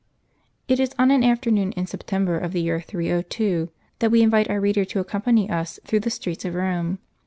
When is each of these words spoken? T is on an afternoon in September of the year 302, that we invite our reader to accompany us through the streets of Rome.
T 0.67 0.73
is 0.81 0.95
on 0.97 1.11
an 1.11 1.23
afternoon 1.23 1.73
in 1.73 1.85
September 1.85 2.35
of 2.35 2.53
the 2.53 2.61
year 2.63 2.81
302, 2.81 3.69
that 3.99 4.09
we 4.09 4.23
invite 4.23 4.49
our 4.49 4.59
reader 4.59 4.83
to 4.83 4.99
accompany 4.99 5.47
us 5.47 5.79
through 5.85 5.99
the 5.99 6.09
streets 6.09 6.43
of 6.43 6.55
Rome. 6.55 6.97